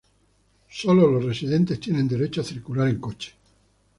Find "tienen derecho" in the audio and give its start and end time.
1.79-2.41